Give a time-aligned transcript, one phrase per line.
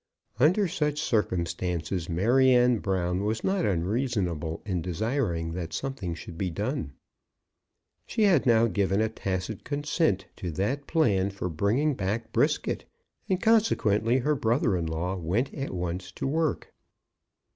[0.39, 6.93] Under such circumstances Maryanne Brown was not unreasonable in desiring that something should be done.
[8.07, 12.85] She had now given a tacit consent to that plan for bringing back Brisket,
[13.29, 16.73] and consequently her brother in law went at once to work.